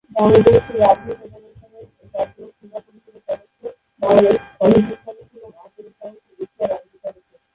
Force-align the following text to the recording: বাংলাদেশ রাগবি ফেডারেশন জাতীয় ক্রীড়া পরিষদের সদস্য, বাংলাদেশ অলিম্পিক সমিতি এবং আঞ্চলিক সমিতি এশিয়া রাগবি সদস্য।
বাংলাদেশ 0.11 0.63
রাগবি 0.81 1.11
ফেডারেশন 1.19 1.71
জাতীয় 2.13 2.47
ক্রীড়া 2.55 2.79
পরিষদের 2.85 3.21
সদস্য, 3.27 3.61
বাংলাদেশ 4.01 4.35
অলিম্পিক 4.63 4.99
সমিতি 5.05 5.35
এবং 5.39 5.51
আঞ্চলিক 5.63 5.93
সমিতি 5.99 6.29
এশিয়া 6.43 6.67
রাগবি 6.71 6.97
সদস্য। 7.03 7.31